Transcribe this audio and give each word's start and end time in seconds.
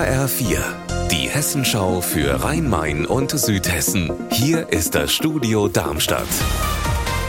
HR4, 0.00 0.58
die 1.10 1.28
Hessenschau 1.28 2.00
für 2.00 2.42
Rhein-Main 2.42 3.04
und 3.04 3.32
Südhessen. 3.32 4.10
Hier 4.30 4.72
ist 4.72 4.94
das 4.94 5.12
Studio 5.12 5.68
Darmstadt. 5.68 6.26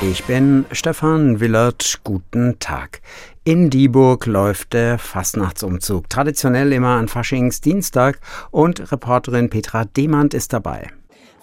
Ich 0.02 0.24
bin 0.24 0.63
Stefan 0.71 1.42
Willert. 1.42 1.99
Guten 2.05 2.60
Tag. 2.60 3.02
In 3.44 3.70
Dieburg 3.70 4.26
läuft 4.26 4.71
der 4.71 4.99
Fastnachtsumzug. 4.99 6.10
Traditionell 6.10 6.71
immer 6.71 6.96
an 6.96 7.10
Faschingsdienstag 7.10 8.21
und 8.52 8.90
Reporterin 8.90 9.50
Petra 9.50 9.84
Demand 9.84 10.34
ist 10.34 10.54
dabei. 10.54 10.92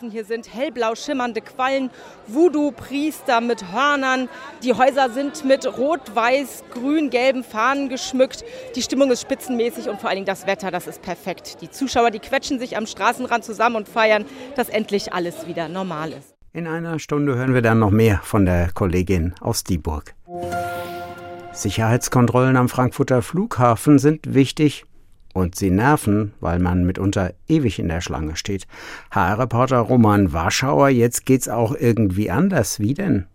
Hier 0.01 0.25
sind 0.25 0.55
hellblau 0.55 0.95
schimmernde 0.95 1.41
Quallen, 1.41 1.91
Voodoo-Priester 2.29 3.41
mit 3.41 3.73
Hörnern. 3.73 4.29
Die 4.63 4.73
Häuser 4.73 5.11
sind 5.11 5.45
mit 5.45 5.67
rot, 5.77 6.15
weiß, 6.15 6.63
grün, 6.73 7.11
gelben 7.11 7.43
Fahnen 7.43 7.89
geschmückt. 7.89 8.45
Die 8.77 8.83
Stimmung 8.83 9.11
ist 9.11 9.23
spitzenmäßig 9.23 9.89
und 9.89 10.01
vor 10.01 10.09
allen 10.09 10.19
Dingen 10.19 10.27
das 10.27 10.47
Wetter, 10.47 10.71
das 10.71 10.87
ist 10.87 11.03
perfekt. 11.03 11.61
Die 11.63 11.71
Zuschauer, 11.71 12.13
die 12.13 12.21
quetschen 12.21 12.61
sich 12.61 12.77
am 12.77 12.87
Straßenrand 12.87 13.45
zusammen 13.45 13.75
und 13.75 13.89
feiern, 13.89 14.25
dass 14.55 14.69
endlich 14.69 15.13
alles 15.13 15.49
wieder 15.49 15.69
normal 15.69 16.13
ist. 16.13 16.35
In 16.53 16.69
einer 16.69 16.99
Stunde 17.01 17.35
hören 17.35 17.55
wir 17.55 17.63
dann 17.63 17.81
noch 17.81 17.91
mehr 17.91 18.21
von 18.23 18.47
der 18.47 18.71
Kollegin 18.73 19.35
aus 19.41 19.65
Dieburg. 19.65 20.15
Sicherheitskontrollen 21.53 22.57
am 22.57 22.69
Frankfurter 22.69 23.21
Flughafen 23.21 23.99
sind 23.99 24.33
wichtig 24.33 24.85
und 25.39 25.55
sie 25.55 25.71
nerven, 25.71 26.33
weil 26.41 26.59
man 26.59 26.85
mitunter 26.85 27.33
ewig 27.49 27.79
in 27.79 27.89
der 27.89 28.01
Schlange 28.01 28.37
steht. 28.37 28.67
HR-Reporter 29.11 29.79
Roman 29.79 30.33
Warschauer, 30.33 30.89
jetzt 30.91 31.27
geht's 31.27 31.49
auch 31.49 31.75
irgendwie 31.75 32.31
anders. 32.31 32.81
Wie 32.81 32.95
denn? 32.95 33.27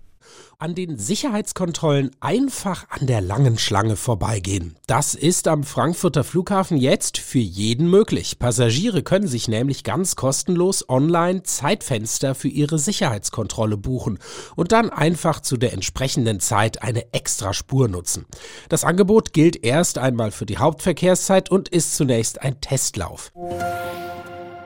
An 0.60 0.76
den 0.76 0.98
Sicherheitskontrollen 0.98 2.12
einfach 2.20 2.86
an 2.90 3.08
der 3.08 3.22
langen 3.22 3.58
Schlange 3.58 3.96
vorbeigehen. 3.96 4.76
Das 4.88 5.14
ist 5.14 5.48
am 5.48 5.64
Frankfurter 5.64 6.24
Flughafen 6.24 6.78
jetzt 6.78 7.18
für 7.18 7.40
jeden 7.40 7.90
möglich. 7.90 8.40
Passagiere 8.40 9.04
können 9.04 9.28
sich 9.28 9.48
nämlich 9.48 9.84
ganz 9.84 10.16
kostenlos 10.16 10.88
online 10.88 11.44
Zeitfenster 11.44 12.36
für 12.36 12.48
ihre 12.48 12.80
Sicherheitskontrolle 12.80 13.78
buchen 13.78 14.20
und 14.56 14.72
dann 14.72 14.90
einfach 14.90 15.42
zu 15.42 15.58
der 15.58 15.74
entsprechenden 15.74 16.40
Zeit 16.40 16.82
eine 16.82 17.14
extra 17.14 17.54
Spur 17.54 17.88
nutzen. 17.88 18.26
Das 18.70 18.84
Angebot 18.84 19.34
gilt 19.34 19.64
erst 19.66 19.98
einmal 19.98 20.32
für 20.32 20.46
die 20.46 20.58
Hauptverkehrszeit 20.58 21.50
und 21.52 21.70
ist 21.70 21.96
zunächst 21.96 22.42
ein 22.42 22.62
Testlauf. 22.62 23.32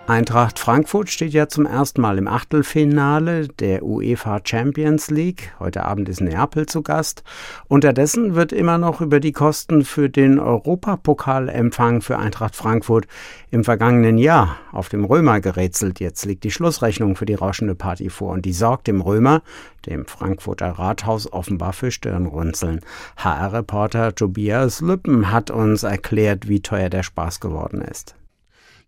Eintracht 0.08 0.58
Frankfurt 0.58 1.10
steht 1.10 1.34
ja 1.34 1.50
zum 1.50 1.66
ersten 1.66 2.00
Mal 2.00 2.18
im 2.18 2.30
Achtelfinale 2.30 3.50
der 3.50 3.84
UEFA 3.84 4.40
Champions 4.42 5.12
League. 5.12 5.52
Heute 5.60 5.84
Abend 5.84 6.08
ist 6.08 6.22
Neapel 6.22 6.66
zu 6.66 6.82
Gast. 6.82 7.24
Unterdessen 7.68 8.34
wird 8.34 8.54
immer 8.54 8.78
noch 8.78 9.02
über 9.02 9.20
die 9.20 9.34
Kosten 9.34 9.84
für 9.84 10.10
den 10.10 10.40
Europapokalempfang 10.40 12.00
für 12.00 12.18
Eintracht 12.18 12.56
Frankfurt 12.56 13.06
im 13.52 13.66
vergangenen 13.66 14.18
Jahr 14.18 14.56
auf 14.72 14.88
dem 14.88 15.04
Römer 15.04 15.42
gerätselt. 15.42 16.00
Jetzt 16.00 16.24
liegt 16.24 16.46
die 16.46 16.52
Schlussrechnung 16.52 17.18
für 17.18 17.26
die 17.26 17.36
rauschende 17.36 17.76
Party 17.76 18.10
vor 18.10 18.32
und 18.32 18.46
die 18.46 18.54
sorgt 18.54 18.88
dem 18.88 19.02
Römer, 19.02 19.42
dem 19.86 20.06
Frankfurter 20.06 20.70
Rathaus, 20.70 21.34
offenbar 21.34 21.74
für 21.74 21.92
Stirnrunzeln. 21.92 22.80
HR-Reporter 23.18 24.16
Tobias 24.16 24.80
Lüppen 24.80 25.34
hat 25.34 25.52
uns 25.52 25.84
erklärt, 25.84 26.48
wie 26.48 26.62
teuer 26.62 26.90
der 26.90 27.04
Spaß 27.04 27.42
geworden 27.42 27.82
ist. 27.82 28.16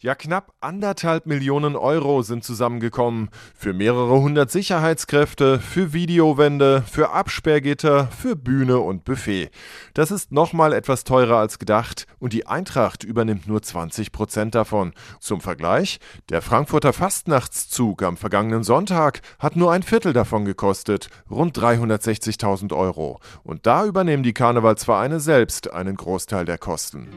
Ja, 0.01 0.15
knapp 0.15 0.53
anderthalb 0.61 1.25
Millionen 1.25 1.75
Euro 1.75 2.21
sind 2.21 2.45
zusammengekommen. 2.45 3.29
Für 3.53 3.73
mehrere 3.73 4.21
hundert 4.21 4.49
Sicherheitskräfte, 4.49 5.59
für 5.59 5.91
Videowände, 5.91 6.83
für 6.89 7.09
Absperrgitter, 7.09 8.07
für 8.07 8.37
Bühne 8.37 8.79
und 8.79 9.03
Buffet. 9.03 9.49
Das 9.93 10.11
ist 10.11 10.31
nochmal 10.31 10.71
etwas 10.71 11.03
teurer 11.03 11.35
als 11.39 11.59
gedacht 11.59 12.05
und 12.17 12.31
die 12.31 12.47
Eintracht 12.47 13.03
übernimmt 13.03 13.45
nur 13.45 13.61
20 13.61 14.13
Prozent 14.13 14.55
davon. 14.55 14.93
Zum 15.19 15.41
Vergleich, 15.41 15.99
der 16.29 16.41
Frankfurter 16.41 16.93
Fastnachtszug 16.93 18.01
am 18.01 18.15
vergangenen 18.15 18.63
Sonntag 18.63 19.19
hat 19.37 19.57
nur 19.57 19.73
ein 19.73 19.83
Viertel 19.83 20.13
davon 20.13 20.45
gekostet, 20.45 21.09
rund 21.29 21.57
360.000 21.57 22.73
Euro. 22.73 23.19
Und 23.43 23.65
da 23.65 23.83
übernehmen 23.83 24.23
die 24.23 24.33
Karnevalsvereine 24.33 25.19
selbst 25.19 25.73
einen 25.73 25.97
Großteil 25.97 26.45
der 26.45 26.57
Kosten. 26.57 27.09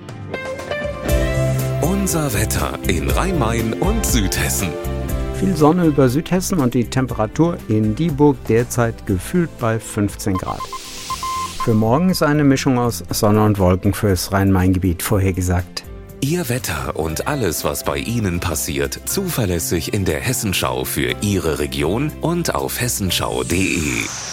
Unser 1.93 2.33
Wetter 2.33 2.79
in 2.89 3.11
Rhein-Main 3.11 3.75
und 3.75 4.07
Südhessen. 4.07 4.71
Viel 5.39 5.55
Sonne 5.55 5.85
über 5.85 6.09
Südhessen 6.09 6.59
und 6.59 6.73
die 6.73 6.87
Temperatur 6.87 7.59
in 7.69 7.95
Dieburg 7.95 8.39
derzeit 8.47 9.05
gefühlt 9.07 9.51
bei 9.59 9.79
15 9.79 10.39
Grad. 10.39 10.63
Für 11.63 11.75
morgen 11.75 12.09
ist 12.09 12.23
eine 12.23 12.45
Mischung 12.45 12.79
aus 12.79 13.05
Sonne 13.11 13.45
und 13.45 13.59
Wolken 13.59 13.93
fürs 13.93 14.33
Rhein-Main-Gebiet 14.33 15.03
vorhergesagt. 15.03 15.85
Ihr 16.23 16.49
Wetter 16.49 16.97
und 16.97 17.27
alles, 17.27 17.63
was 17.63 17.85
bei 17.85 17.99
Ihnen 17.99 18.41
passiert, 18.41 18.99
zuverlässig 19.05 19.93
in 19.93 20.07
der 20.07 20.21
Hessenschau 20.21 20.87
für 20.87 21.15
Ihre 21.21 21.59
Region 21.59 22.11
und 22.23 22.55
auf 22.55 22.81
hessenschau.de. 22.81 24.32